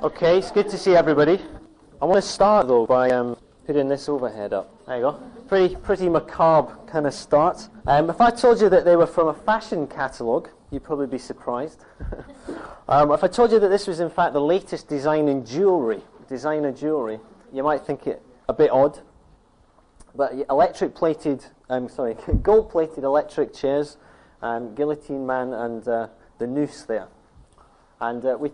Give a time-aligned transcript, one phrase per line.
[0.00, 1.40] Okay, it's good to see everybody.
[2.00, 4.86] I want to start though by um, putting this overhead up.
[4.86, 5.20] There you go.
[5.48, 7.68] Pretty, pretty macabre kind of start.
[7.84, 11.18] Um, if I told you that they were from a fashion catalogue, you'd probably be
[11.18, 11.84] surprised.
[12.88, 16.00] um, if I told you that this was in fact the latest design in jewellery,
[16.28, 17.18] designer jewellery,
[17.52, 19.00] you might think it a bit odd.
[20.14, 23.96] But electric plated, um, sorry, gold plated electric chairs,
[24.42, 26.06] um, guillotine man, and uh,
[26.38, 27.08] the noose there.
[28.00, 28.52] And uh, we,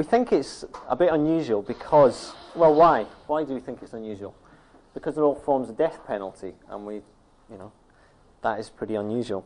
[0.00, 3.04] we think it's a bit unusual because, well, why?
[3.26, 4.34] Why do we think it's unusual?
[4.94, 7.70] Because they're all forms of death penalty, and we, you know,
[8.40, 9.44] that is pretty unusual.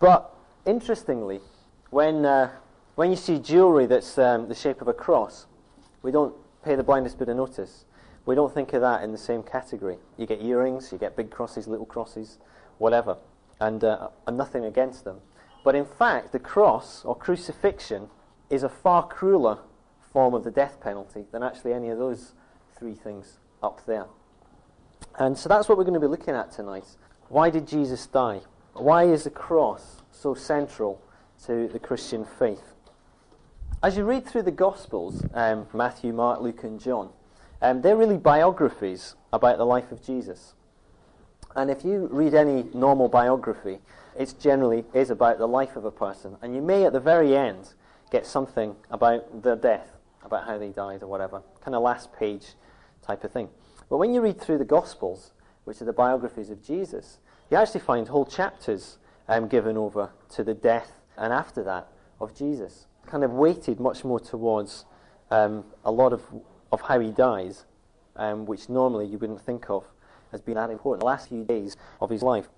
[0.00, 0.34] But
[0.64, 1.40] interestingly,
[1.90, 2.52] when, uh,
[2.94, 5.44] when you see jewellery that's um, the shape of a cross,
[6.00, 6.34] we don't
[6.64, 7.84] pay the blindest bit of notice.
[8.24, 9.98] We don't think of that in the same category.
[10.16, 12.38] You get earrings, you get big crosses, little crosses,
[12.78, 13.18] whatever,
[13.60, 15.20] and, uh, and nothing against them.
[15.62, 18.08] But in fact, the cross or crucifixion
[18.50, 19.58] is a far crueler
[20.12, 22.32] form of the death penalty than actually any of those
[22.78, 24.06] three things up there.
[25.18, 26.86] And so that's what we're going to be looking at tonight.
[27.28, 28.40] Why did Jesus die?
[28.74, 31.02] Why is the cross so central
[31.46, 32.74] to the Christian faith?
[33.82, 37.10] As you read through the Gospels, um, Matthew, Mark, Luke, and John,
[37.62, 40.54] um, they're really biographies about the life of Jesus.
[41.54, 43.78] And if you read any normal biography,
[44.18, 46.36] it generally is about the life of a person.
[46.42, 47.74] And you may, at the very end,
[48.10, 49.88] get something about their death,
[50.24, 51.42] about how they died or whatever.
[51.60, 52.54] Kind of last page
[53.02, 53.48] type of thing.
[53.88, 55.32] But when you read through the Gospels,
[55.64, 57.18] which are the biographies of Jesus,
[57.50, 58.98] you actually find whole chapters
[59.28, 61.88] um, given over to the death and after that
[62.20, 62.86] of Jesus.
[63.06, 64.84] Kind of weighted much more towards
[65.30, 66.22] um, a lot of,
[66.72, 67.64] of how he dies,
[68.16, 69.84] um, which normally you wouldn't think of
[70.32, 71.00] as being that important.
[71.00, 72.48] The last few days of his life.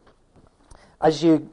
[1.01, 1.51] As you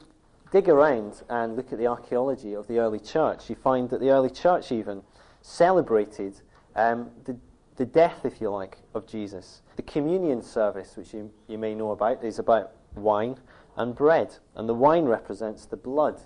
[0.55, 4.09] dig around and look at the archaeology of the early church, you find that the
[4.09, 5.01] early church even
[5.41, 6.39] celebrated
[6.77, 7.35] um, the,
[7.75, 9.61] the death, if you like, of Jesus.
[9.75, 13.35] The communion service, which you, you may know about, is about wine
[13.75, 14.33] and bread.
[14.55, 16.21] And the wine represents the blood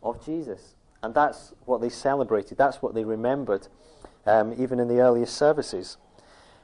[0.00, 0.76] of Jesus.
[1.02, 3.66] And that's what they celebrated, that's what they remembered,
[4.26, 5.96] um, even in the earliest services.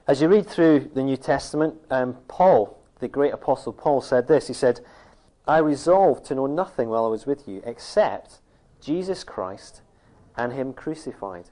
[0.06, 4.47] As you read through the New Testament, um, Paul, the great apostle Paul, said this
[4.47, 4.82] He said,
[5.48, 8.41] I resolved to know nothing while I was with you except
[8.82, 9.81] Jesus Christ
[10.36, 11.48] and Him crucified.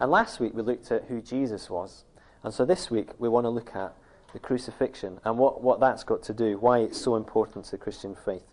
[0.00, 2.04] And last week we looked at who Jesus was.
[2.42, 3.94] And so this week we want to look at
[4.32, 7.78] the crucifixion and what, what that's got to do, why it's so important to the
[7.78, 8.44] Christian faith.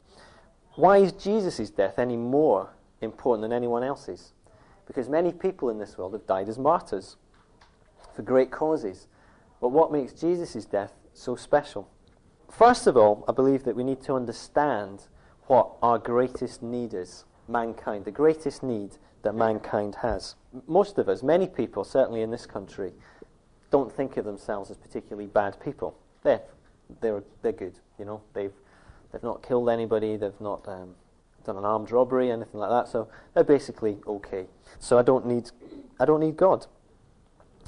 [0.76, 4.34] Why is Jesus' death any more important than anyone else's?
[4.86, 7.16] Because many people in this world have died as martyrs
[8.14, 9.08] for great causes.
[9.62, 11.88] But what makes Jesus' death so special?
[12.58, 15.08] First of all, I believe that we need to understand
[15.48, 20.36] what our greatest need is mankind, the greatest need that mankind has.
[20.68, 22.94] Most of us, many people, certainly in this country,
[23.72, 25.98] don't think of themselves as particularly bad people.
[26.22, 26.42] They're,
[27.02, 28.22] they're, they're good, you know.
[28.34, 28.54] They've,
[29.12, 30.94] they've not killed anybody, they've not um,
[31.44, 34.46] done an armed robbery, anything like that, so they're basically okay.
[34.78, 35.50] So I don't need,
[36.00, 36.68] I don't need God.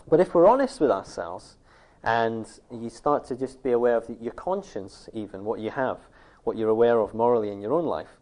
[0.07, 1.57] But if we're honest with ourselves,
[2.05, 5.97] and you start to just be aware of the, your conscience, even what you have,
[6.43, 8.19] what you're aware of morally in your own life,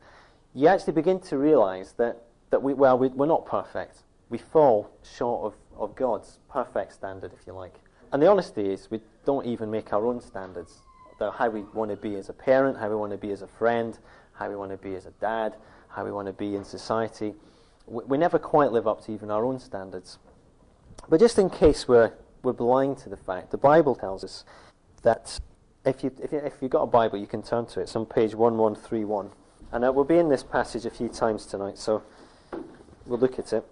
[0.56, 4.04] you actually begin to realize that, that we, well, we, we're not perfect.
[4.30, 7.76] We fall short of, of God's perfect standard, if you like.
[8.14, 10.82] And the honesty is, we don't even make our own standards.
[11.38, 13.48] How we want to be as a parent, how we want to be as a
[13.48, 13.98] friend,
[14.34, 15.56] how we want to be as a dad,
[15.88, 17.34] how we want to be in society.
[17.86, 20.20] We, we never quite live up to even our own standards.
[21.08, 22.12] But just in case we're
[22.44, 23.52] we're blind to the fact.
[23.52, 24.44] The Bible tells us
[25.02, 25.40] that
[25.86, 27.84] if, you, if, you, if you've got a Bible, you can turn to it.
[27.84, 29.32] It's on page 1131.
[29.72, 32.04] And uh, we'll be in this passage a few times tonight, so
[33.06, 33.66] we'll look at it.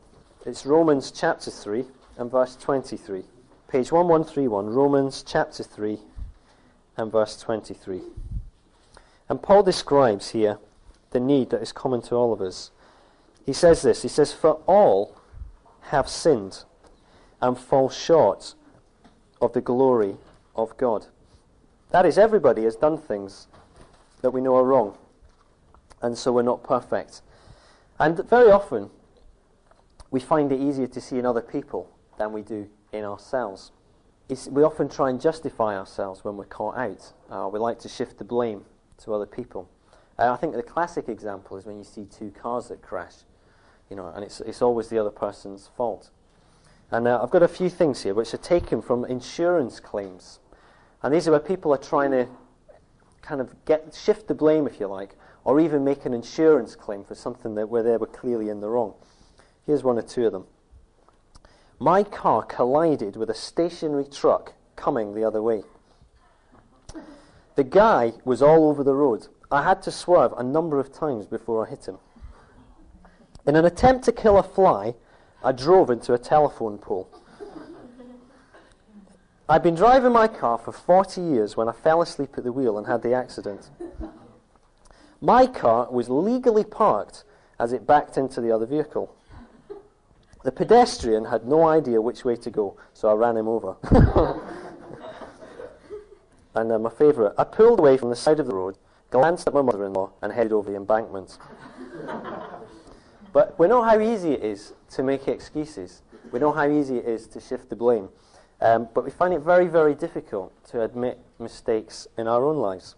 [0.45, 1.85] It's Romans chapter 3
[2.17, 3.25] and verse 23.
[3.67, 5.99] Page 1131, Romans chapter 3
[6.97, 8.01] and verse 23.
[9.29, 10.57] And Paul describes here
[11.11, 12.71] the need that is common to all of us.
[13.45, 15.15] He says this He says, For all
[15.85, 16.63] have sinned
[17.41, 18.55] and fall short
[19.41, 20.15] of the glory
[20.55, 21.07] of God.
[21.89, 23.47] That is, everybody has done things
[24.21, 24.97] that we know are wrong,
[26.01, 27.21] and so we're not perfect.
[27.99, 28.89] And very often,
[30.09, 33.71] we find it easier to see in other people than we do in ourselves.
[34.29, 37.13] It's, we often try and justify ourselves when we're caught out.
[37.29, 38.63] Uh, we like to shift the blame
[39.03, 39.69] to other people.
[40.17, 43.15] Uh, I think the classic example is when you see two cars that crash,
[43.89, 46.11] you know, and it's, it's always the other person's fault.
[46.91, 50.39] And uh, I've got a few things here which are taken from insurance claims.
[51.01, 52.27] And these are where people are trying to
[53.21, 57.03] kind of get shift the blame, if you like, or even make an insurance claim
[57.03, 58.93] for something that where they were clearly in the wrong.
[59.65, 60.45] Here's one or two of them.
[61.79, 65.63] my car collided with a stationary truck coming the other way.
[67.55, 69.27] The guy was all over the road.
[69.51, 71.97] I had to swerve a number of times before I hit him.
[73.45, 74.95] In an attempt to kill a fly,
[75.43, 77.09] I drove into a telephone pole.
[79.49, 82.77] I'd been driving my car for 40 years when I fell asleep at the wheel
[82.77, 83.69] and had the accident.
[85.19, 87.23] My car was legally parked
[87.59, 89.13] as it backed into the other vehicle.
[90.43, 93.75] The pedestrian had no idea which way to go, so I ran him over.
[96.55, 98.77] and uh, my favourite, I pulled away from the side of the road,
[99.11, 101.37] glanced at my mother in law, and headed over the embankment.
[103.33, 106.01] But we know how easy it is to make excuses.
[106.31, 108.09] We know how easy it is to shift the blame.
[108.59, 112.95] Um, but we find it very, very difficult to admit mistakes in our own lives.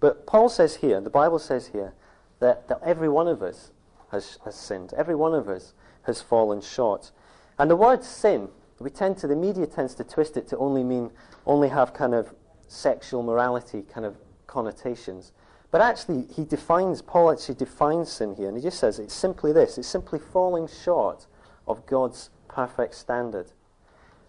[0.00, 1.92] But Paul says here, the Bible says here,
[2.40, 3.70] that, that every one of us
[4.10, 4.92] has, has sinned.
[4.96, 7.12] Every one of us has fallen short.
[7.58, 8.48] And the word sin,
[8.80, 11.10] we tend to, the media tends to twist it to only mean,
[11.46, 12.34] only have kind of
[12.66, 15.32] sexual morality kind of connotations.
[15.72, 19.52] But actually, he defines, Paul actually defines sin here, and he just says it's simply
[19.52, 21.26] this it's simply falling short
[21.66, 23.46] of God's perfect standard.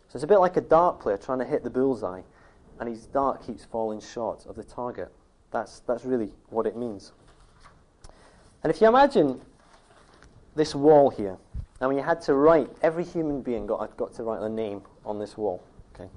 [0.07, 2.22] So it's a bit like a dart player trying to hit the bullseye,
[2.80, 5.12] and his dart keeps falling short of the target.
[5.51, 7.12] That's, that's really what it means.
[8.63, 9.42] And if you imagine
[10.56, 11.38] this wall here,
[11.81, 14.81] and when you had to write, every human being got, got to write a name
[15.06, 15.62] on this wall.
[15.94, 16.10] Okay?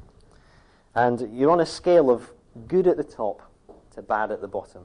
[0.94, 2.30] And you're on a scale of
[2.68, 3.42] good at the top
[3.96, 4.84] to bad at the bottom.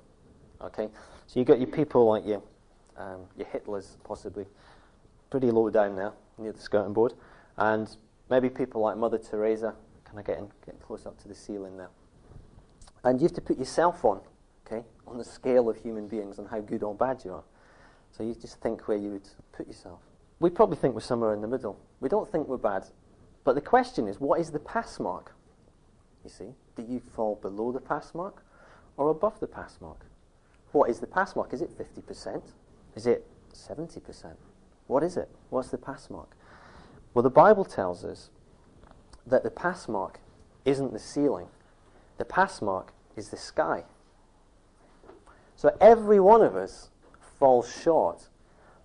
[0.64, 0.90] Okay?
[1.28, 2.42] So you've got your people like your,
[2.98, 4.46] um, your Hitlers, possibly,
[5.30, 7.14] pretty low down there near the skirting board.
[7.58, 7.96] And
[8.30, 9.74] maybe people like Mother Teresa,
[10.06, 11.90] kind of getting, getting close up to the ceiling there.
[13.04, 14.22] And you have to put yourself on,
[14.66, 17.44] okay, on the scale of human beings and how good or bad you are.
[18.12, 20.00] So you just think where you would put yourself.
[20.40, 21.80] We probably think we're somewhere in the middle.
[22.00, 22.86] We don't think we're bad.
[23.44, 25.34] But the question is, what is the pass mark?
[26.24, 28.44] You see, do you fall below the pass mark
[28.98, 30.06] or above the pass mark?
[30.72, 31.54] What is the pass mark?
[31.54, 32.42] Is it 50%?
[32.96, 34.36] Is it 70%?
[34.88, 35.30] What is it?
[35.50, 36.36] What's the pass mark?
[37.14, 38.30] Well, the Bible tells us
[39.26, 40.20] that the pass mark
[40.66, 41.48] isn't the ceiling.
[42.18, 43.84] The pass mark is the sky.
[45.56, 46.90] So every one of us
[47.40, 48.30] falls short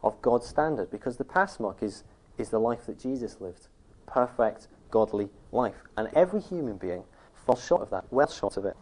[0.03, 2.05] of God's standard because the pass mark is,
[2.39, 3.69] is the life that Jesus lived.
[4.07, 5.85] Perfect, godly life.
[5.97, 7.05] And every human being
[7.35, 8.77] falls short of that, well short of it.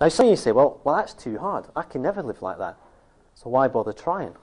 [0.00, 1.66] Now, some of you say, well, well, that's too hard.
[1.76, 2.76] I can never live like that.
[3.34, 4.34] So why bother trying?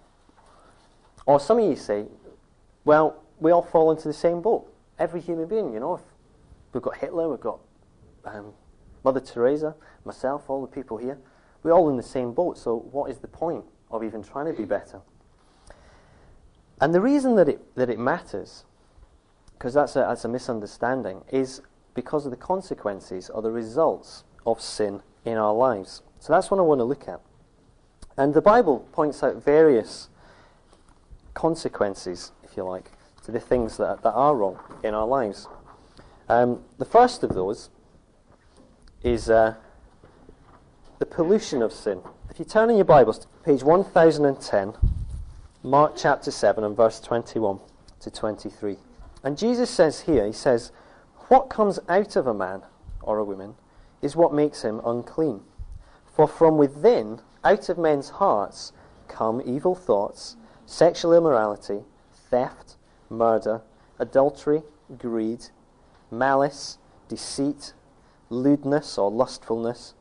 [1.25, 2.05] Or some of you say,
[2.85, 4.71] well, we all fall into the same boat.
[4.99, 5.99] Every human being, you know.
[6.73, 7.59] We've got Hitler, we've got
[8.25, 8.53] um,
[9.03, 9.75] Mother Teresa,
[10.05, 11.17] myself, all the people here.
[11.63, 14.53] We're all in the same boat, so what is the point of even trying to
[14.53, 15.01] be better?
[16.79, 18.65] And the reason that it, that it matters,
[19.53, 21.61] because that's a, that's a misunderstanding, is
[21.95, 26.01] because of the consequences or the results of sin in our lives.
[26.19, 27.19] So that's what I want to look at.
[28.17, 30.09] And the Bible points out various
[31.33, 32.91] consequences, if you like,
[33.23, 35.47] to the things that, that are wrong in our lives.
[36.29, 37.69] Um, the first of those
[39.03, 39.55] is uh,
[40.99, 42.01] the pollution of sin.
[42.29, 44.73] If you turn in your Bibles to page 1010,
[45.61, 47.59] Mark chapter 7 and verse 21
[47.99, 48.77] to 23.
[49.23, 50.71] And Jesus says here, He says,
[51.27, 52.63] What comes out of a man
[53.01, 53.55] or a woman
[54.01, 55.41] is what makes him unclean.
[56.05, 58.73] For from within, out of men's hearts,
[59.07, 60.35] come evil thoughts,
[60.65, 61.81] sexual immorality,
[62.29, 62.75] theft,
[63.09, 63.61] murder,
[63.99, 64.63] adultery,
[64.97, 65.45] greed,
[66.11, 66.77] malice,
[67.07, 67.73] deceit,
[68.29, 69.93] lewdness or lustfulness,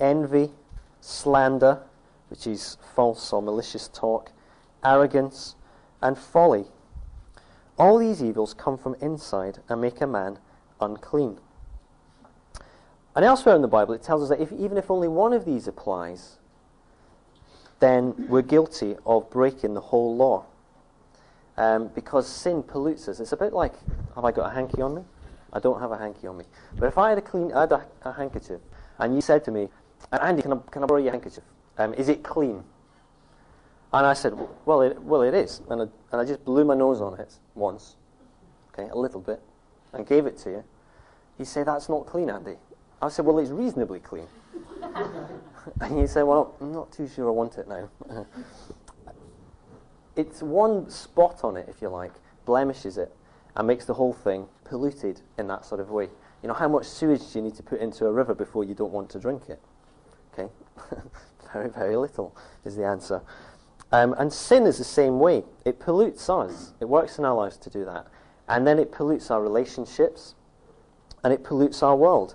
[0.00, 0.52] envy,
[1.00, 1.82] slander,
[2.28, 4.32] which is false or malicious talk,
[4.84, 5.56] arrogance,
[6.02, 6.66] and folly.
[7.78, 10.38] All these evils come from inside and make a man
[10.80, 11.38] unclean.
[13.16, 15.44] And elsewhere in the Bible, it tells us that if, even if only one of
[15.44, 16.38] these applies,
[17.80, 20.46] then we're guilty of breaking the whole law.
[21.56, 23.20] Um, because sin pollutes us.
[23.20, 23.74] It's a bit like
[24.16, 25.02] have I got a hanky on me?
[25.52, 26.44] I don't have a hanky on me.
[26.76, 28.60] But if I had a clean, I had a, a handkerchief,
[28.98, 29.68] and you said to me,
[30.12, 31.44] Andy, can I, can I borrow your handkerchief?
[31.78, 32.64] Um, is it clean?
[33.92, 35.62] And I said, well, it, well, it is.
[35.70, 37.94] And I, and I just blew my nose on it once,
[38.72, 39.40] okay, a little bit,
[39.92, 40.64] and gave it to you.
[41.38, 42.56] You say, that's not clean, Andy.
[43.04, 44.26] I said, well, it's reasonably clean.
[45.80, 47.90] and you say, well, I'm not too sure I want it now.
[50.16, 52.12] it's one spot on it, if you like,
[52.46, 53.14] blemishes it,
[53.56, 56.08] and makes the whole thing polluted in that sort of way.
[56.42, 58.74] You know, how much sewage do you need to put into a river before you
[58.74, 59.60] don't want to drink it?
[60.32, 60.50] Okay?
[61.52, 62.34] very, very little
[62.64, 63.22] is the answer.
[63.92, 65.44] Um, and sin is the same way.
[65.66, 66.72] It pollutes us.
[66.80, 68.06] It works in our lives to do that.
[68.48, 70.34] And then it pollutes our relationships
[71.22, 72.34] and it pollutes our world.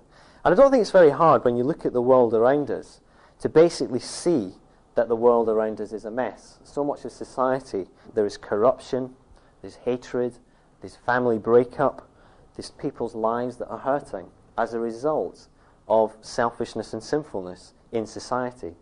[0.50, 3.02] And I don't think it's very hard when you look at the world around us
[3.42, 4.54] to basically see
[4.96, 6.58] that the world around us is a mess.
[6.64, 9.14] So much of society, there is corruption,
[9.62, 10.40] there's hatred,
[10.82, 12.10] there's family breakup,
[12.56, 14.26] there's people's lives that are hurting
[14.58, 15.50] as a result
[15.88, 18.74] of selfishness and sinfulness in society.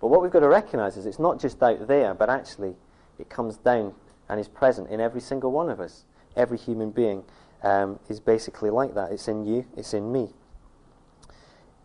[0.00, 2.76] But what we've got to recognize is it's not just out there, but actually
[3.18, 3.92] it comes down
[4.28, 6.04] and is present in every single one of us.
[6.36, 7.24] Every human being
[7.64, 9.10] um, is basically like that.
[9.10, 10.28] It's in you, it's in me.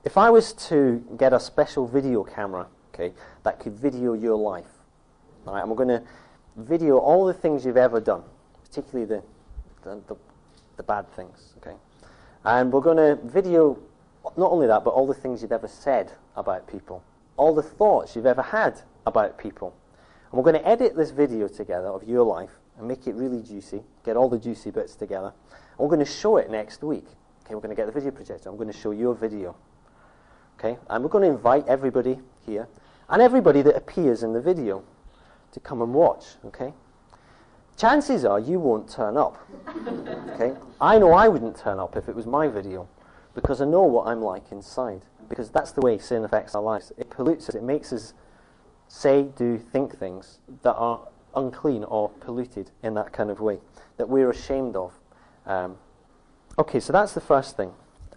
[0.03, 4.67] If I was to get a special video camera, okay, that could video your life,
[5.47, 6.03] all right, we're going to
[6.57, 8.23] video all the things you've ever done,
[8.65, 9.23] particularly the,
[9.83, 10.15] the, the,
[10.75, 11.77] the bad things, okay,
[12.43, 13.79] and we're going to video
[14.35, 17.01] not only that, but all the things you've ever said about people,
[17.37, 19.73] all the thoughts you've ever had about people.
[20.31, 23.41] And we're going to edit this video together of your life and make it really
[23.41, 25.33] juicy, get all the juicy bits together.
[25.51, 27.05] And we're going to show it next week.
[27.45, 28.49] Okay, we're going to get the video projector.
[28.49, 29.55] I'm going to show your video.
[30.57, 32.67] Okay, and we're going to invite everybody here
[33.09, 34.83] and everybody that appears in the video
[35.51, 36.25] to come and watch.
[36.45, 36.73] Okay,
[37.77, 39.37] chances are you won't turn up.
[40.29, 42.87] okay, I know I wouldn't turn up if it was my video
[43.33, 45.01] because I know what I'm like inside.
[45.29, 46.91] Because that's the way sin affects our lives.
[46.97, 47.55] It pollutes us.
[47.55, 48.13] It makes us
[48.87, 53.59] say, do, think things that are unclean or polluted in that kind of way
[53.97, 54.93] that we're ashamed of.
[55.45, 55.77] Um,
[56.59, 57.71] okay, so that's the first thing,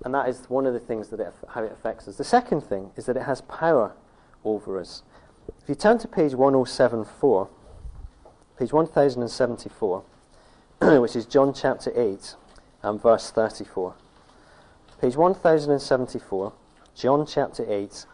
[0.04, 2.16] and that is one of the things that it, how it affects us.
[2.16, 3.92] The second thing is that it has power
[4.44, 5.02] over us.
[5.62, 7.48] If you turn to page 1074,
[8.58, 10.04] page 1074,
[11.00, 12.34] which is John chapter 8
[12.82, 13.94] and verse 34.
[15.00, 16.52] Page 1074,
[16.94, 18.06] John chapter 8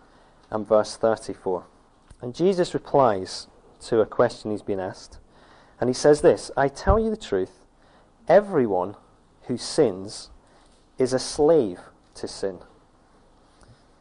[0.50, 1.64] and verse 34.
[2.20, 3.48] And Jesus replies
[3.86, 5.18] to a question he's been asked.
[5.80, 7.66] And he says this I tell you the truth,
[8.28, 8.96] everyone
[9.42, 10.30] who sins
[10.99, 11.80] is a slave
[12.14, 12.58] to sin.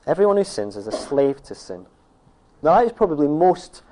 [0.06, 1.86] Everyone who sins is a slave to sin.
[2.64, 3.84] Now, that is probably most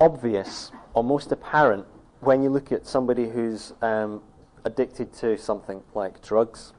[0.00, 1.86] obvious or most apparent
[2.20, 4.22] when you look at somebody who's um,
[4.64, 6.72] addicted to something like drugs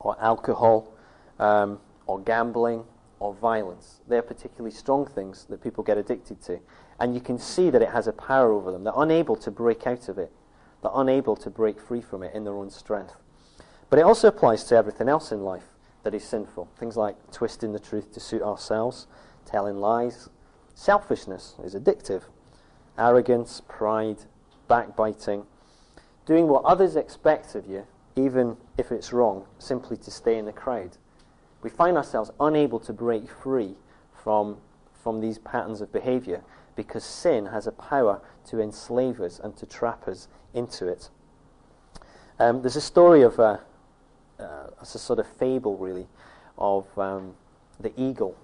[0.00, 0.92] or alcohol
[1.38, 2.84] um, or gambling
[3.20, 4.00] or violence.
[4.08, 6.60] They're particularly strong things that people get addicted to.
[7.00, 8.84] And you can see that it has a power over them.
[8.84, 10.32] They're unable to break out of it,
[10.82, 13.16] they're unable to break free from it in their own strength.
[13.90, 15.68] But it also applies to everything else in life
[16.02, 16.68] that is sinful.
[16.78, 19.06] Things like twisting the truth to suit ourselves,
[19.44, 20.28] telling lies.
[20.74, 22.22] Selfishness is addictive.
[22.98, 24.18] Arrogance, pride,
[24.66, 25.46] backbiting,
[26.26, 30.52] doing what others expect of you, even if it's wrong, simply to stay in the
[30.52, 30.98] crowd
[31.62, 33.74] we find ourselves unable to break free
[34.12, 34.58] from,
[35.02, 36.42] from these patterns of behavior
[36.76, 41.10] because sin has a power to enslave us and to trap us into it.
[42.38, 43.60] Um, there's a story of a,
[44.38, 46.06] uh, it's a sort of fable, really,
[46.56, 47.34] of um,
[47.80, 48.36] the eagle.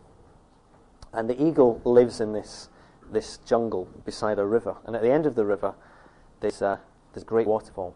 [1.13, 2.69] And the eagle lives in this,
[3.11, 4.77] this jungle beside a river.
[4.85, 5.75] And at the end of the river,
[6.41, 6.81] there's a,
[7.13, 7.95] there's a great waterfall.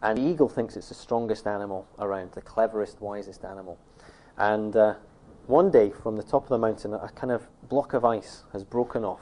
[0.00, 3.78] And the eagle thinks it's the strongest animal around, the cleverest, wisest animal.
[4.36, 4.94] And uh,
[5.46, 8.64] one day, from the top of the mountain, a kind of block of ice has
[8.64, 9.20] broken off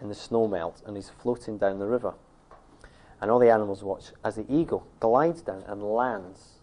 [0.00, 2.14] in the snow melt and is floating down the river.
[3.20, 6.55] And all the animals watch as the eagle glides down and lands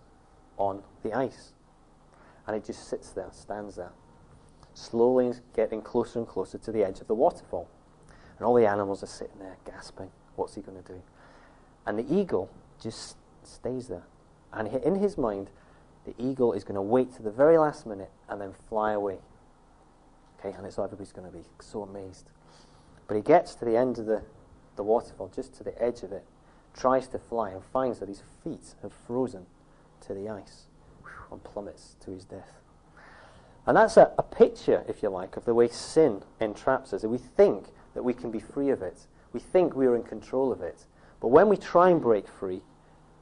[0.57, 1.53] on the ice.
[2.47, 3.91] And it just sits there, stands there,
[4.73, 7.69] slowly getting closer and closer to the edge of the waterfall.
[8.37, 11.01] And all the animals are sitting there gasping, what's he going to do?
[11.85, 12.49] And the eagle
[12.81, 14.03] just stays there.
[14.51, 15.49] And in his mind,
[16.05, 19.19] the eagle is going to wait to the very last minute and then fly away.
[20.39, 22.29] Okay, and so everybody's going to be so amazed.
[23.07, 24.21] But he gets to the end of the,
[24.75, 26.25] the waterfall, just to the edge of it,
[26.75, 29.45] tries to fly, and finds that his feet have frozen
[30.07, 30.63] to the ice
[31.31, 32.59] and plummets to his death.
[33.65, 37.03] And that's a, a picture, if you like, of the way sin entraps us.
[37.03, 39.07] We think that we can be free of it.
[39.31, 40.85] We think we are in control of it.
[41.21, 42.61] But when we try and break free,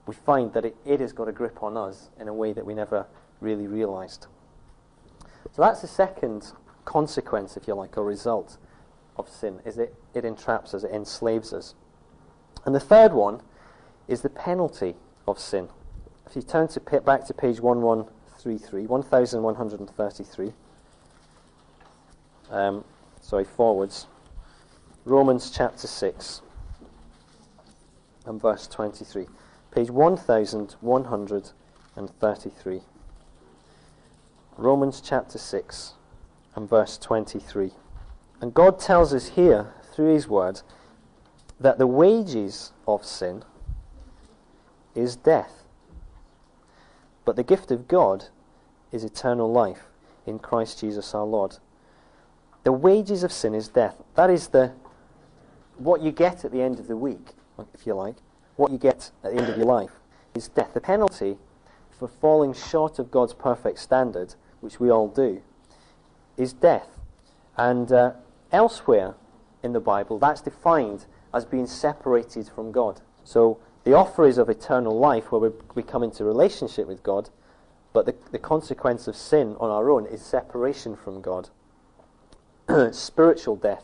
[0.07, 2.65] we find that it, it has got a grip on us in a way that
[2.65, 3.05] we never
[3.39, 4.27] really realized.
[5.55, 6.51] So that's the second
[6.85, 8.57] consequence, if you like, or result
[9.17, 11.75] of sin, is it, it entraps us, it enslaves us.
[12.65, 13.41] And the third one
[14.07, 14.95] is the penalty
[15.27, 15.69] of sin.
[16.31, 20.53] If you turn to back to page 1133, 1133,
[22.49, 22.85] um,
[23.19, 24.07] sorry, forwards,
[25.03, 26.41] Romans chapter 6
[28.27, 29.27] and verse 23
[29.71, 32.81] page 1133.
[34.55, 35.93] Romans chapter 6
[36.55, 37.71] and verse 23.
[38.39, 40.61] And God tells us here, through His word,
[41.59, 43.43] that the wages of sin
[44.95, 45.60] is death.
[47.25, 48.25] But the gift of God
[48.91, 49.83] is eternal life
[50.25, 51.57] in Christ Jesus our Lord.
[52.63, 53.95] The wages of sin is death.
[54.15, 54.73] That is the
[55.77, 57.33] what you get at the end of the week,
[57.73, 58.15] if you like.
[58.55, 59.91] What you get at the end of your life
[60.35, 60.73] is death.
[60.73, 61.37] The penalty
[61.89, 65.41] for falling short of God's perfect standard, which we all do,
[66.37, 66.99] is death.
[67.57, 68.13] And uh,
[68.51, 69.15] elsewhere
[69.63, 73.01] in the Bible, that's defined as being separated from God.
[73.23, 77.29] So the offer is of eternal life, where we, come into relationship with God,
[77.93, 81.49] but the, the consequence of sin on our own is separation from God.
[82.91, 83.83] Spiritual death,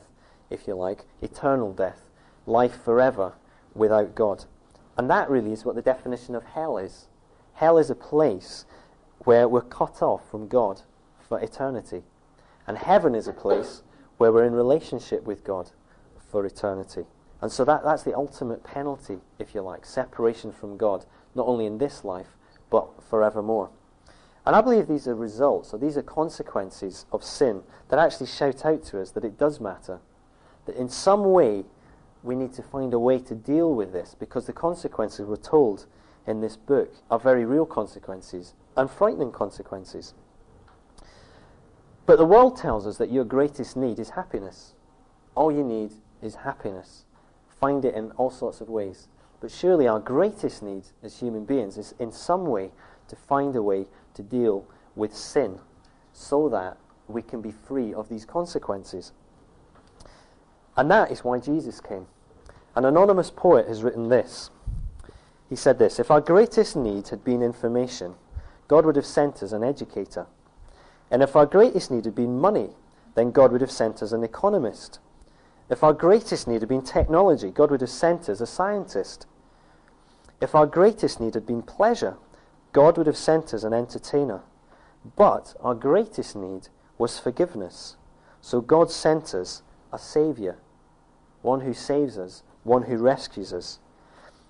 [0.49, 2.09] if you like, eternal death,
[2.45, 3.33] life forever
[3.73, 4.45] without God.
[4.97, 7.07] And that really is what the definition of hell is.
[7.53, 8.65] Hell is a place
[9.19, 10.81] where we're cut off from God
[11.27, 12.03] for eternity.
[12.67, 13.81] And heaven is a place
[14.17, 15.71] where we're in relationship with God
[16.31, 17.05] for eternity.
[17.41, 21.65] And so that, that's the ultimate penalty, if you like, separation from God, not only
[21.65, 22.35] in this life,
[22.69, 23.69] but forevermore.
[24.45, 28.65] And I believe these are results, or these are consequences of sin that actually shout
[28.65, 29.99] out to us that it does matter.
[30.65, 31.65] That in some way
[32.23, 35.85] we need to find a way to deal with this because the consequences we're told
[36.25, 40.13] in this book are very real consequences and frightening consequences.
[42.05, 44.73] But the world tells us that your greatest need is happiness.
[45.35, 45.91] All you need
[46.21, 47.03] is happiness
[47.59, 49.07] find it in all sorts of ways.
[49.39, 52.71] But surely our greatest need as human beings is in some way
[53.07, 53.85] to find a way
[54.15, 55.59] to deal with sin
[56.11, 59.11] so that we can be free of these consequences.
[60.75, 62.07] And that is why Jesus came.
[62.75, 64.49] An anonymous poet has written this.
[65.49, 68.15] He said this If our greatest need had been information,
[68.67, 70.27] God would have sent us an educator.
[71.09, 72.71] And if our greatest need had been money,
[73.15, 74.99] then God would have sent us an economist.
[75.69, 79.25] If our greatest need had been technology, God would have sent us a scientist.
[80.39, 82.17] If our greatest need had been pleasure,
[82.71, 84.41] God would have sent us an entertainer.
[85.15, 87.97] But our greatest need was forgiveness.
[88.41, 89.61] So God sent us
[89.91, 90.57] a Saviour,
[91.41, 93.79] one who saves us, one who rescues us.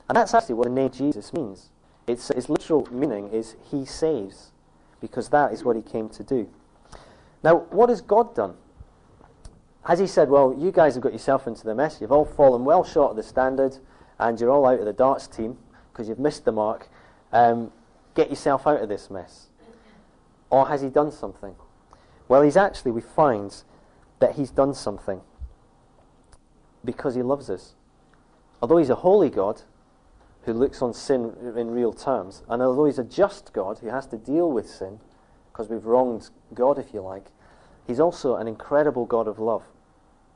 [0.08, 1.70] And that's actually what the name Jesus means.
[2.06, 4.52] Its, its literal meaning is He saves,
[5.02, 6.48] because that is what He came to do.
[7.44, 8.56] Now, what has God done?
[9.88, 12.66] Has he said, well, you guys have got yourself into the mess, you've all fallen
[12.66, 13.78] well short of the standard,
[14.20, 15.58] and you're all out of the darts team
[15.94, 16.90] because you've missed the mark,
[17.32, 17.72] um,
[18.14, 19.48] get yourself out of this mess?
[20.50, 21.56] Or has he done something?
[22.28, 23.64] Well, he's actually, we find
[24.20, 25.22] that he's done something
[26.84, 27.76] because he loves us.
[28.62, 29.62] Although he's a holy God
[30.42, 34.06] who looks on sin in real terms, and although he's a just God who has
[34.08, 35.00] to deal with sin
[35.54, 37.28] because we've wronged God, if you like,
[37.86, 39.64] he's also an incredible God of love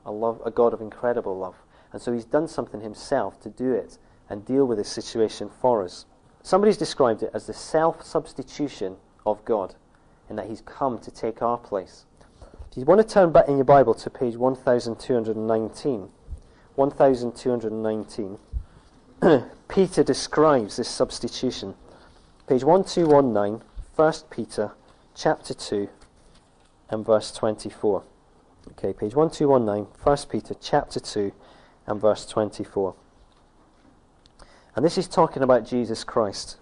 [0.05, 1.55] a, love, a God of incredible love.
[1.91, 3.97] And so he's done something himself to do it
[4.29, 6.05] and deal with this situation for us.
[6.43, 9.75] Somebody's described it as the self substitution of God,
[10.29, 12.05] in that he's come to take our place.
[12.71, 16.09] If you want to turn back in your Bible to page 1219,
[16.75, 18.37] 1219,
[19.67, 21.75] Peter describes this substitution.
[22.47, 23.61] Page 1219,
[23.95, 24.71] 1 Peter
[25.13, 25.89] chapter 2
[26.89, 28.03] and verse 24.
[28.69, 31.31] Okay, page 1219, 1 Peter chapter 2
[31.87, 32.93] and verse 24.
[34.75, 36.57] And this is talking about Jesus Christ.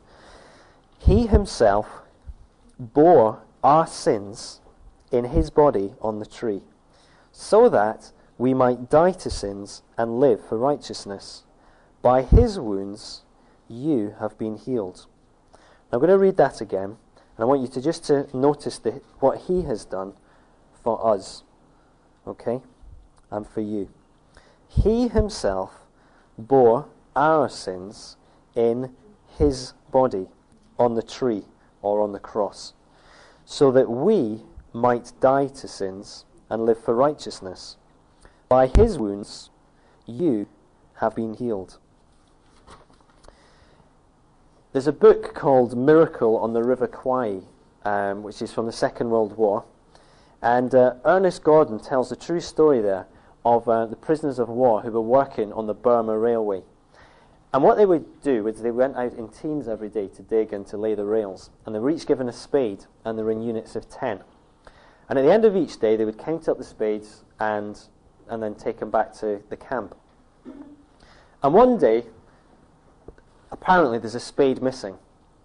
[0.97, 1.87] He himself
[2.79, 4.61] bore our sins
[5.11, 6.61] in his body on the tree,
[7.33, 11.43] so that we might die to sins and live for righteousness.
[12.01, 13.23] By his wounds
[13.67, 15.05] you have been healed.
[15.91, 18.77] Now, I'm going to read that again, and I want you to just to notice
[18.77, 20.13] the, what he has done
[20.81, 21.43] for us
[22.29, 22.61] okay,
[23.31, 23.89] and for you.
[24.67, 25.81] He himself
[26.37, 28.15] bore our sins
[28.55, 28.95] in
[29.37, 30.27] his body
[30.77, 31.43] on the tree
[31.81, 32.73] or on the cross,
[33.45, 37.77] so that we might die to sins and live for righteousness.
[38.47, 39.49] By his wounds,
[40.05, 40.47] you
[40.95, 41.77] have been healed.
[44.71, 47.39] There's a book called Miracle on the River Kwai,
[47.83, 49.65] um, which is from the Second World War.
[50.41, 53.07] And uh, Ernest Gordon tells the true story there
[53.43, 56.61] of uh, the prisoners of war who were working on the Burma Railway.
[57.51, 60.53] And what they would do is they went out in teams every day to dig
[60.53, 61.49] and to lay the rails.
[61.65, 64.21] And they were each given a spade, and they were in units of 10.
[65.09, 67.79] And at the end of each day, they would count up the spades and,
[68.27, 69.95] and then take them back to the camp.
[71.41, 72.05] And one day,
[73.51, 74.97] apparently, there's a spade missing.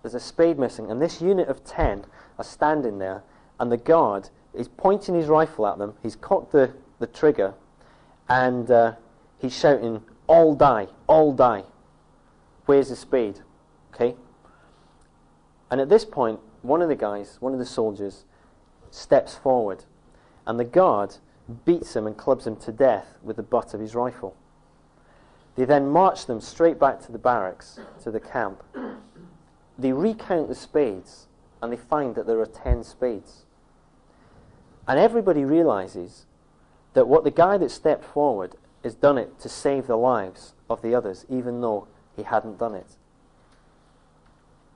[0.02, 2.04] There's a spade missing, and this unit of 10
[2.36, 3.22] are standing there,
[3.58, 5.94] and the guard he's pointing his rifle at them.
[6.02, 7.54] He's cocked the, the trigger,
[8.28, 8.92] and uh,
[9.38, 10.88] he's shouting, "All die!
[11.06, 11.64] All die!
[12.66, 13.40] Where's the spade?
[13.94, 14.14] Okay?
[15.70, 18.24] And at this point, one of the guys, one of the soldiers,
[18.90, 19.84] steps forward,
[20.46, 21.16] and the guard
[21.64, 24.36] beats him and clubs him to death with the butt of his rifle.
[25.56, 28.62] They then march them straight back to the barracks, to the camp.
[29.78, 31.28] They recount the spades,
[31.60, 33.43] and they find that there are ten spades.
[34.86, 36.26] And everybody realizes
[36.92, 40.82] that what the guy that stepped forward has done it to save the lives of
[40.82, 42.96] the others, even though he hadn't done it.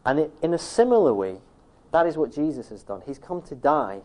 [0.05, 1.37] And it, in a similar way,
[1.93, 3.03] that is what Jesus has done.
[3.07, 4.01] He's come to die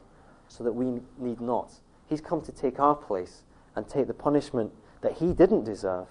[0.47, 1.71] so that we need not.
[2.07, 3.43] He's come to take our place
[3.75, 6.07] and take the punishment that he didn't deserve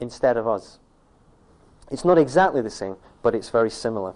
[0.00, 0.78] instead of us.
[1.90, 4.14] It's not exactly the same, but it's very similar.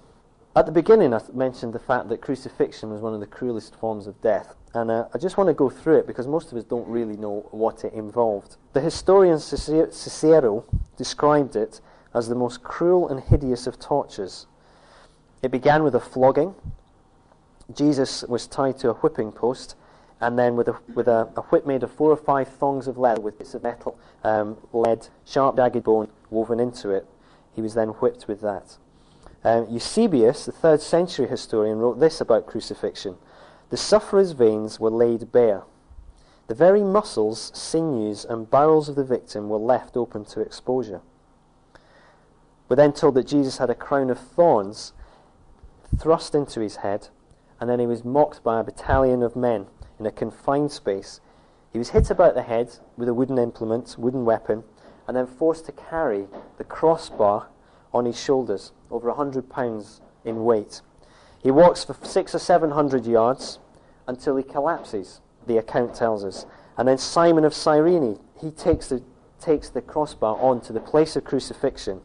[0.56, 4.06] At the beginning, I mentioned the fact that crucifixion was one of the cruelest forms
[4.06, 4.54] of death.
[4.72, 7.18] And uh, I just want to go through it because most of us don't really
[7.18, 8.56] know what it involved.
[8.72, 10.64] The historian Cicero
[10.96, 11.82] described it
[12.14, 14.46] as the most cruel and hideous of tortures.
[15.42, 16.54] It began with a flogging.
[17.74, 19.76] Jesus was tied to a whipping post,
[20.22, 22.96] and then with a, with a, a whip made of four or five thongs of
[22.96, 27.06] leather with bits of metal, um, lead, sharp, jagged bone woven into it.
[27.54, 28.78] He was then whipped with that.
[29.44, 33.16] Um, Eusebius, the third century historian, wrote this about crucifixion
[33.70, 35.62] The sufferer's veins were laid bare.
[36.48, 41.00] The very muscles, sinews, and bowels of the victim were left open to exposure.
[42.68, 44.92] We're then told that Jesus had a crown of thorns
[45.98, 47.08] thrust into his head,
[47.60, 49.66] and then he was mocked by a battalion of men
[49.98, 51.20] in a confined space.
[51.72, 54.64] He was hit about the head with a wooden implement, wooden weapon,
[55.06, 56.26] and then forced to carry
[56.58, 57.48] the crossbar
[57.96, 60.82] on his shoulders, over a hundred pounds in weight.
[61.42, 63.58] He walks for six or seven hundred yards
[64.06, 66.46] until he collapses, the account tells us.
[66.76, 69.02] And then Simon of Cyrene, he takes the,
[69.40, 72.00] takes the crossbar on to the place of crucifixion,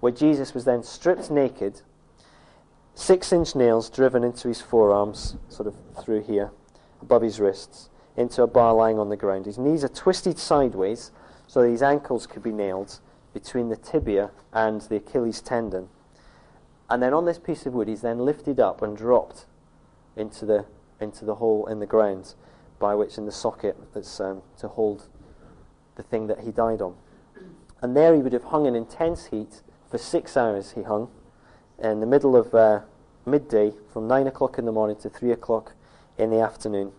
[0.00, 1.80] where Jesus was then stripped naked,
[2.94, 6.50] six inch nails driven into his forearms, sort of through here,
[7.00, 9.46] above his wrists, into a bar lying on the ground.
[9.46, 11.10] His knees are twisted sideways
[11.46, 13.00] so that his ankles could be nailed
[13.34, 15.88] between the tibia and the Achilles tendon.
[16.88, 19.46] And then on this piece of wood, he's then lifted up and dropped
[20.16, 20.64] into the,
[21.00, 22.34] into the hole in the ground,
[22.78, 25.08] by which in the socket that's um, to hold
[25.96, 26.94] the thing that he died on.
[27.82, 30.72] And there he would have hung in intense heat for six hours.
[30.72, 31.10] He hung
[31.78, 32.80] in the middle of uh,
[33.26, 35.72] midday, from nine o'clock in the morning to three o'clock
[36.16, 36.92] in the afternoon.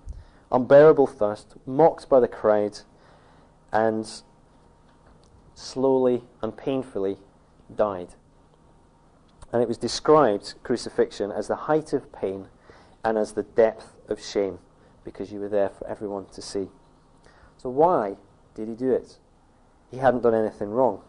[0.51, 2.79] Unbearable thirst, mocked by the crowd,
[3.71, 4.21] and
[5.55, 7.17] slowly and painfully
[7.73, 8.09] died.
[9.51, 12.47] And it was described, crucifixion, as the height of pain
[13.03, 14.59] and as the depth of shame,
[15.03, 16.67] because you were there for everyone to see.
[17.57, 18.17] So, why
[18.53, 19.17] did he do it?
[19.89, 21.01] He hadn't done anything wrong.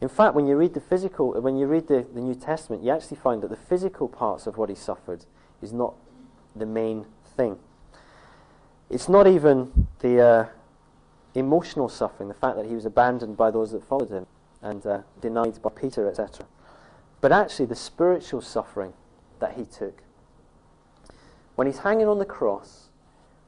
[0.00, 2.90] In fact, when you read the physical, when you read the, the New Testament, you
[2.90, 5.24] actually find that the physical parts of what he suffered
[5.62, 5.94] is not
[6.54, 7.58] the main thing.
[8.90, 10.46] It's not even the, uh,
[11.38, 14.26] emotional suffering, the fact that he was abandoned by those that followed him
[14.62, 16.46] and uh, denied by Peter, etc.
[17.20, 18.92] But actually, the spiritual suffering
[19.40, 20.02] that he took.
[21.54, 22.88] When he's hanging on the cross,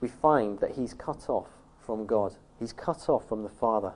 [0.00, 1.48] we find that he's cut off
[1.80, 2.34] from God.
[2.58, 3.92] He's cut off from the Father.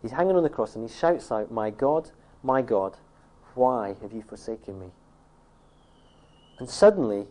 [0.00, 2.10] He's hanging on the cross and he shouts out, My God,
[2.42, 2.96] my God,
[3.54, 4.86] why have you forsaken me?
[6.58, 7.26] And suddenly,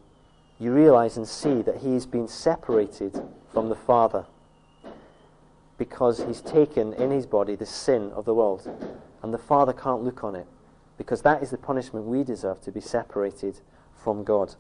[0.60, 4.26] you realize and see that he has been separated from the Father
[5.82, 8.70] because he's taken in his body the sin of the world.
[9.24, 10.46] And the Father can't look on it
[10.96, 14.54] because that is the punishment we deserve to be separated from God.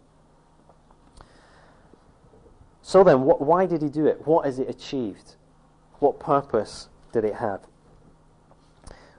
[2.81, 4.25] So then, why did he do it?
[4.25, 5.35] What has it achieved?
[5.99, 7.67] What purpose did it have?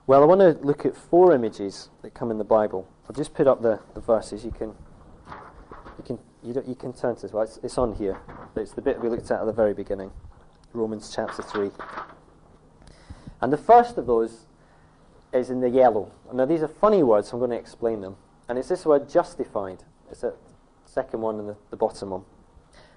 [0.08, 2.88] Well, I want to look at four images that come in the Bible.
[3.08, 4.44] I'll just put up the, the verses.
[4.44, 4.74] You can
[5.98, 7.32] you can you, you can turn to this.
[7.32, 8.18] Well, it's, it's on here.
[8.56, 10.10] It's the bit we looked at at the very beginning.
[10.74, 11.70] Romans chapter 3.
[13.40, 14.46] And the first of those
[15.32, 16.10] is in the yellow.
[16.32, 18.16] Now, these are funny words, so I'm going to explain them.
[18.48, 19.82] And it's this word justified.
[20.10, 20.34] It's the
[20.84, 22.22] second one and the, the bottom one.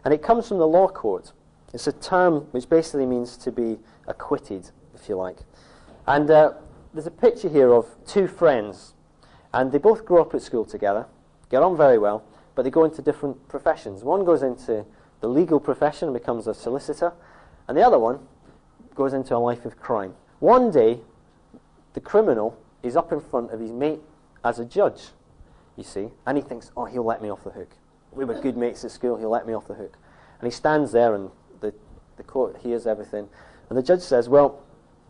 [0.04, 1.32] And it comes from the law court.
[1.74, 5.40] It's a term which basically means to be acquitted, if you like.
[6.08, 6.54] And uh,
[6.94, 8.94] there's a picture here of two friends.
[9.54, 11.08] And they both grow up at school together,
[11.50, 12.24] get on very well,
[12.56, 14.04] but they go into different professions.
[14.04, 14.86] One goes into
[15.22, 17.14] the legal profession and becomes a solicitor,
[17.68, 18.20] and the other one
[18.94, 20.14] goes into a life of crime.
[20.40, 21.00] One day,
[21.94, 24.00] the criminal is up in front of his mate
[24.44, 25.10] as a judge,
[25.76, 27.70] you see, and he thinks, oh, he'll let me off the hook.
[28.12, 29.98] We were good mates at school, he'll let me off the hook.
[30.40, 31.74] And he stands there, and the,
[32.18, 33.28] the court hears everything.
[33.70, 34.62] And the judge says, well,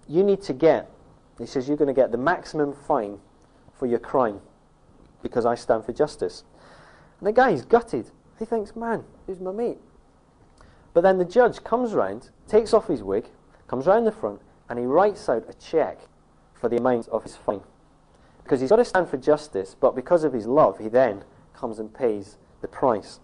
[0.08, 0.90] you need to get,
[1.38, 3.20] he says, you're going to get the maximum fine
[3.78, 4.40] for your crime
[5.22, 6.44] because I stand for justice.
[7.20, 8.12] And the guy is gutted.
[8.40, 9.80] He thinks, man, who's my mate?
[10.96, 13.28] But then the judge comes round, takes off his wig,
[13.68, 16.08] comes round the front, and he writes out a cheque
[16.54, 17.64] for the amount of his fine.
[18.42, 21.80] Because he's got to stand for justice, but because of his love, he then comes
[21.80, 23.20] and pays the price.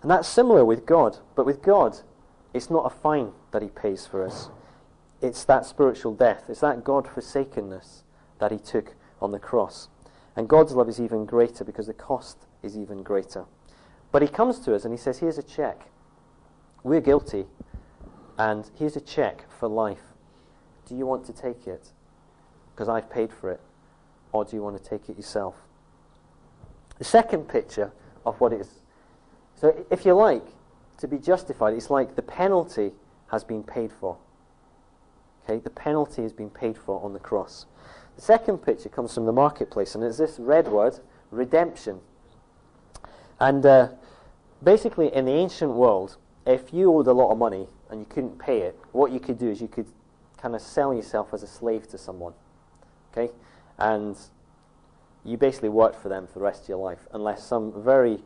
[0.00, 1.18] And that's similar with God.
[1.34, 1.98] But with God,
[2.54, 4.48] it's not a fine that he pays for us.
[5.20, 6.44] It's that spiritual death.
[6.48, 8.02] It's that God forsakenness
[8.38, 9.88] that he took on the cross.
[10.36, 13.44] And God's love is even greater because the cost is even greater.
[14.10, 15.90] But he comes to us and he says, Here's a check.
[16.82, 17.46] We're guilty,
[18.38, 20.02] and here's a check for life.
[20.88, 21.92] Do you want to take it?
[22.74, 23.60] Because I've paid for it.
[24.32, 25.56] Or do you want to take it yourself?
[26.98, 27.92] The second picture
[28.24, 28.80] of what it is.
[29.56, 30.46] So, if you like,
[30.98, 32.92] to be justified, it's like the penalty
[33.28, 34.16] has been paid for.
[35.44, 37.66] Okay, the penalty has been paid for on the cross.
[38.16, 42.00] The second picture comes from the marketplace, and it's this red word, redemption.
[43.38, 43.88] And uh,
[44.62, 48.38] basically, in the ancient world, if you owed a lot of money and you couldn't
[48.38, 49.86] pay it, what you could do is you could
[50.36, 52.32] kind of sell yourself as a slave to someone.
[53.12, 53.32] Okay?
[53.78, 54.16] And
[55.24, 58.22] you basically worked for them for the rest of your life, unless some very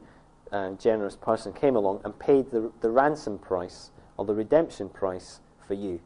[0.53, 5.41] uh, generous person came along and paid the, the ransom price or the redemption price
[5.67, 6.01] for you.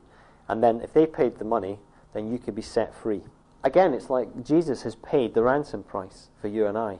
[0.48, 1.78] And then if they paid the money,
[2.14, 3.20] then you could be set free.
[3.62, 6.98] Again, it's like Jesus has paid the ransom price for you and I.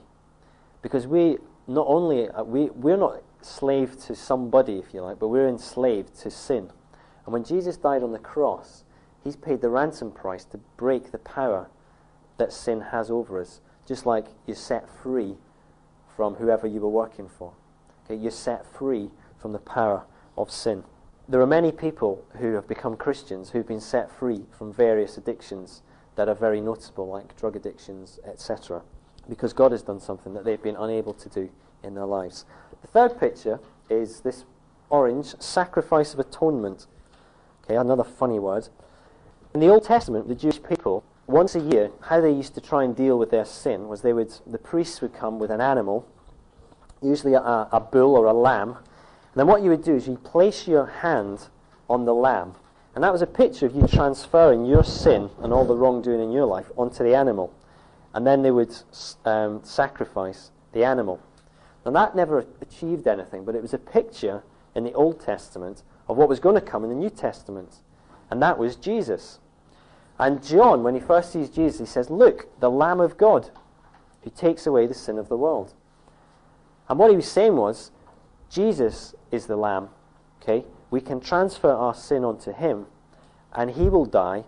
[0.83, 5.49] Because we not only, we, we're not slave to somebody, if you like, but we're
[5.49, 6.71] enslaved to sin.
[7.25, 8.85] And when Jesus died on the cross,
[9.23, 11.69] he's paid the ransom price to break the power
[12.39, 15.37] that sin has over us, just like you're set free
[16.17, 17.53] from whoever you were working for.
[18.05, 20.05] Okay, you're set free from the power
[20.37, 20.85] of sin.
[21.29, 25.83] There are many people who have become Christians who've been set free from various addictions
[26.17, 28.83] that are very noticeable, like drug addictions, etc.,
[29.29, 31.51] because God has done something that they've been unable to do
[31.83, 32.47] in their lives.
[32.83, 33.61] The third picture
[33.91, 34.45] is this
[34.91, 36.87] orange sacrifice of atonement.
[37.65, 38.69] Okay, another funny word.
[39.55, 42.85] In the Old Testament, the Jewish people, once a year, how they used to try
[42.85, 46.07] and deal with their sin was they would, the priests would come with an animal,
[47.03, 50.17] usually a, a bull or a lamb, and then what you would do is you
[50.17, 51.49] place your hand
[51.89, 52.55] on the lamb,
[52.95, 56.33] and that was a picture of you transferring your sin and all the wrongdoing in
[56.33, 57.53] your life onto the animal,
[58.15, 58.75] and then they would
[59.25, 61.21] um, sacrifice the animal.
[61.89, 64.43] And that never achieved anything, but it was a picture
[64.75, 67.77] in the Old Testament of what was going to come in the New Testament.
[68.31, 69.39] And that was Jesus.
[70.19, 73.49] And John, when he first sees Jesus, he says, Look, the Lamb of God
[74.23, 75.73] who takes away the sin of the world.
[76.91, 77.91] And what he was saying was,
[78.51, 79.89] Jesus is the Lamb.
[80.43, 80.67] Okay?
[80.91, 82.85] We can transfer our sin onto him,
[83.55, 84.45] and he will die,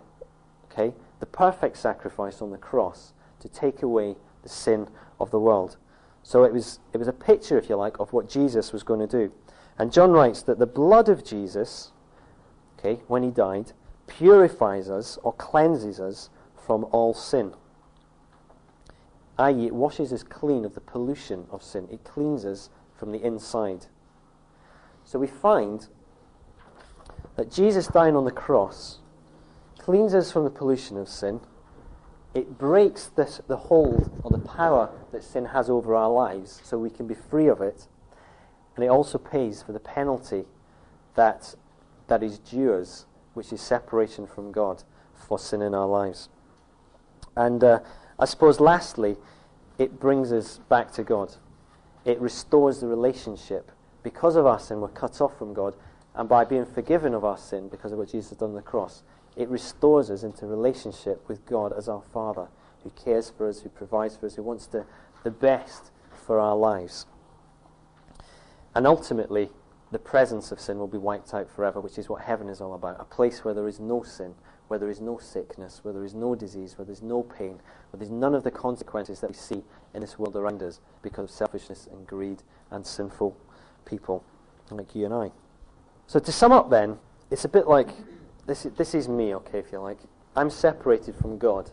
[0.71, 5.77] okay, the perfect sacrifice on the cross to take away the sin of the world.
[6.23, 8.99] So it was, it was a picture, if you like, of what Jesus was going
[8.99, 9.31] to do.
[9.77, 11.91] And John writes that the blood of Jesus,
[12.77, 13.73] okay, when he died,
[14.07, 17.53] purifies us or cleanses us from all sin.
[19.37, 21.87] I.e., it washes us clean of the pollution of sin.
[21.91, 23.87] It cleans us from the inside.
[25.03, 25.87] So we find
[27.35, 28.99] that Jesus dying on the cross
[29.79, 31.39] cleans us from the pollution of sin
[32.33, 36.77] it breaks this, the hold or the power that sin has over our lives so
[36.77, 37.87] we can be free of it.
[38.75, 40.45] And it also pays for the penalty
[41.15, 41.55] that,
[42.07, 46.29] that is due us, which is separation from God for sin in our lives.
[47.35, 47.79] And uh,
[48.17, 49.17] I suppose, lastly,
[49.77, 51.35] it brings us back to God.
[52.05, 53.71] It restores the relationship.
[54.03, 55.75] Because of our sin, we're cut off from God.
[56.15, 58.61] And by being forgiven of our sin, because of what Jesus has done on the
[58.61, 59.03] cross,
[59.35, 62.47] it restores us into relationship with God as our Father,
[62.83, 64.85] who cares for us, who provides for us, who wants to,
[65.23, 65.91] the best
[66.25, 67.05] for our lives.
[68.73, 69.49] And ultimately,
[69.91, 72.73] the presence of sin will be wiped out forever, which is what heaven is all
[72.73, 74.33] about a place where there is no sin,
[74.67, 77.59] where there is no sickness, where there is no disease, where there is no pain,
[77.89, 79.63] where there is none of the consequences that we see
[79.93, 83.35] in this world around us because of selfishness and greed and sinful
[83.83, 84.23] people
[84.69, 85.31] like you and I.
[86.07, 86.97] So, to sum up, then,
[87.29, 87.89] it's a bit like
[88.47, 89.99] this is, this is me, okay, if you like.
[90.35, 91.71] I'm separated from God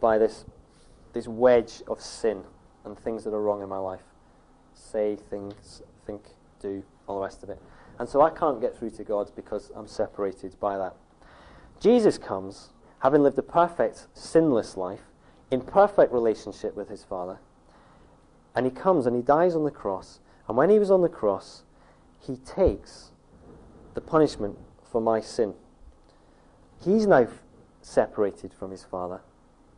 [0.00, 0.44] by this,
[1.12, 2.42] this wedge of sin
[2.84, 4.02] and things that are wrong in my life.
[4.74, 6.22] Say things, think,
[6.60, 7.60] do, all the rest of it.
[7.98, 10.94] And so I can't get through to God because I'm separated by that.
[11.80, 15.02] Jesus comes, having lived a perfect, sinless life,
[15.50, 17.38] in perfect relationship with his Father.
[18.54, 20.20] And he comes and he dies on the cross.
[20.48, 21.64] And when he was on the cross,
[22.18, 23.12] he takes
[23.94, 24.58] the punishment
[24.90, 25.54] for my sin.
[26.84, 27.28] He's now
[27.82, 29.20] separated from his Father.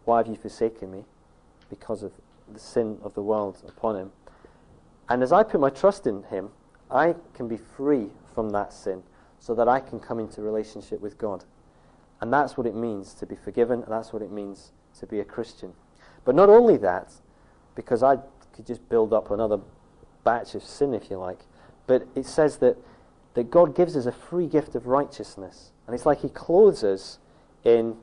[0.04, 1.04] Why have you forsaken me?
[1.72, 2.12] because of
[2.52, 4.12] the sin of the world upon him.
[5.08, 6.50] And as I put my trust in him,
[6.90, 9.02] I can be free from that sin
[9.40, 11.44] so that I can come into relationship with God.
[12.20, 15.18] And that's what it means to be forgiven, and that's what it means to be
[15.18, 15.72] a Christian.
[16.26, 17.10] But not only that,
[17.74, 18.18] because I
[18.54, 19.58] could just build up another
[20.24, 21.40] batch of sin, if you like,
[21.86, 22.76] but it says that,
[23.32, 25.72] that God gives us a free gift of righteousness.
[25.92, 27.18] And it's like He clothes us
[27.64, 27.98] in,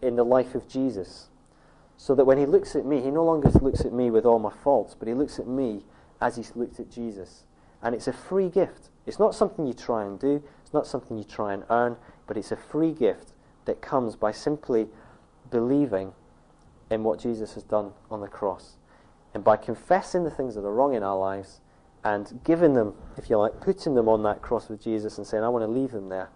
[0.00, 1.26] in the life of Jesus.
[1.96, 4.38] So that when He looks at me, He no longer looks at me with all
[4.38, 5.82] my faults, but He looks at me
[6.20, 7.42] as He's looked at Jesus.
[7.82, 8.90] And it's a free gift.
[9.06, 11.96] It's not something you try and do, it's not something you try and earn,
[12.28, 13.32] but it's a free gift
[13.64, 14.86] that comes by simply
[15.50, 16.12] believing
[16.92, 18.76] in what Jesus has done on the cross.
[19.34, 21.60] And by confessing the things that are wrong in our lives
[22.04, 25.42] and giving them, if you like, putting them on that cross with Jesus and saying,
[25.42, 26.30] I want to leave them there,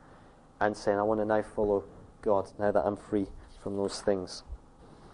[0.60, 1.84] and saying, I want to now follow
[2.22, 3.26] God now that I'm free
[3.62, 4.42] from those things.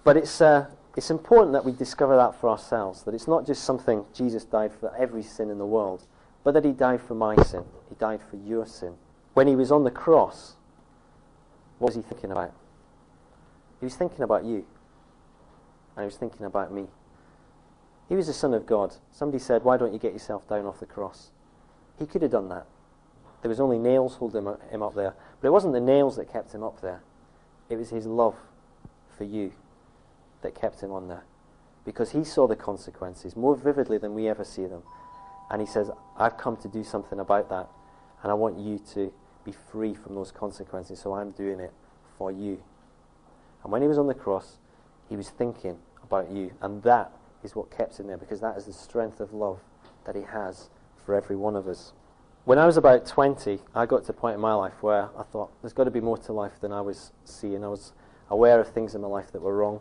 [0.05, 3.65] But it's, uh, it's important that we discover that for ourselves, that it's not just
[3.65, 6.07] something Jesus died for every sin in the world,
[6.45, 7.65] but that he died for my sin.
[7.89, 8.95] He died for your sin.
[9.35, 10.57] When he was on the cross,
[11.79, 12.53] what was he thinking about?
[13.81, 14.65] He was thinking about you.
[15.97, 16.87] And he was thinking about me.
[18.09, 18.95] He was the Son of God.
[19.13, 21.31] Somebody said, Why don't you get yourself down off the cross?
[21.99, 22.67] He could have done that.
[23.43, 25.15] There was only nails holding him up there.
[25.41, 27.03] But it wasn't the nails that kept him up there.
[27.69, 28.37] It was his love
[29.17, 29.53] for you
[30.43, 31.25] that kept him on there.
[31.85, 34.83] Because he saw the consequences more vividly than we ever see them.
[35.51, 37.69] And he says, I've come to do something about that.
[38.23, 39.13] And I want you to
[39.45, 40.99] be free from those consequences.
[41.01, 41.73] So I'm doing it
[42.19, 42.63] for you.
[43.63, 44.59] And when he was on the cross,
[45.09, 46.53] he was thinking about you.
[46.61, 49.61] And that is what kept him there because that is the strength of love
[50.05, 50.69] that he has
[51.05, 51.93] for every one of us.
[52.47, 55.25] When I was about 20, I got to a point in my life where I
[55.25, 57.65] thought there's got to be more to life than I was seeing.
[57.65, 57.93] I was
[58.31, 59.81] aware of things in my life that were wrong.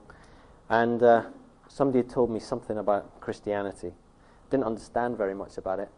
[0.67, 1.25] And uh,
[1.67, 3.91] somebody had told me something about Christianity.
[4.49, 5.89] Didn't understand very much about it.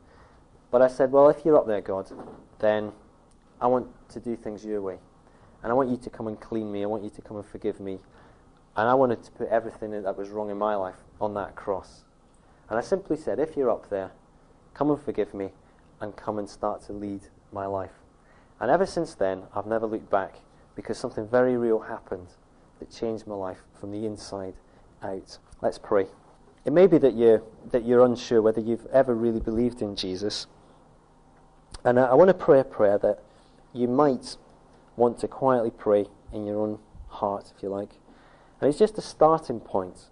[0.69, 2.11] But I said, well, if you're up there, God,
[2.59, 2.91] then
[3.61, 4.97] I want to do things your way.
[5.63, 6.83] And I want you to come and clean me.
[6.83, 7.99] I want you to come and forgive me.
[8.75, 12.03] And I wanted to put everything that was wrong in my life on that cross.
[12.69, 14.11] And I simply said, if you're up there,
[14.73, 15.51] come and forgive me
[16.01, 17.91] and come and start to lead my life.
[18.59, 20.35] And ever since then, I've never looked back
[20.75, 22.27] because something very real happened
[22.79, 24.53] that changed my life from the inside
[25.01, 25.37] out.
[25.61, 26.07] Let's pray.
[26.65, 30.47] It may be that you're, that you're unsure whether you've ever really believed in Jesus.
[31.83, 33.23] And I, I want to pray a prayer that
[33.73, 34.37] you might
[34.95, 37.91] want to quietly pray in your own heart, if you like.
[38.59, 40.09] And it's just a starting point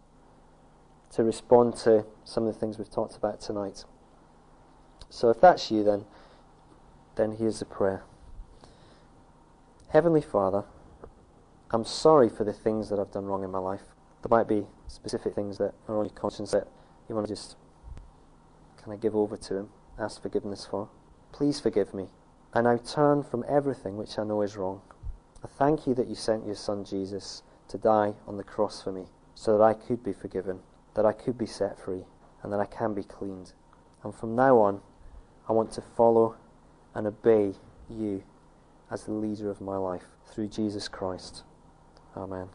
[1.11, 3.85] to respond to some of the things we've talked about tonight.
[5.09, 6.05] So if that's you, then,
[7.15, 8.03] then here's the prayer.
[9.89, 10.65] Heavenly Father,
[11.71, 13.83] I'm sorry for the things that I've done wrong in my life.
[14.21, 16.67] There might be specific things that are on your conscience that
[17.07, 17.55] you want to just
[18.77, 20.89] kind of give over to Him, ask forgiveness for.
[21.31, 22.07] Please forgive me.
[22.53, 24.81] I now turn from everything which I know is wrong.
[25.43, 28.91] I thank you that you sent your Son Jesus to die on the cross for
[28.91, 30.59] me, so that I could be forgiven,
[30.93, 32.05] that I could be set free,
[32.41, 33.53] and that I can be cleaned.
[34.03, 34.81] And from now on,
[35.47, 36.35] I want to follow
[36.93, 37.53] and obey
[37.89, 38.23] you
[38.91, 41.43] as the leader of my life through Jesus Christ.
[42.15, 42.49] Amen.